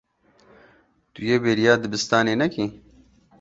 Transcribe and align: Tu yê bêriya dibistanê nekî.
Tu 1.13 1.21
yê 1.29 1.37
bêriya 1.43 1.73
dibistanê 1.83 2.35
nekî. 2.41 2.65